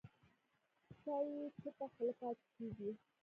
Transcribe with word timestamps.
ستایي 0.97 1.31
یې 1.39 1.47
چوپه 1.59 1.85
خوله 1.93 2.13
پاتې 2.19 2.45
کېږي 2.55 2.91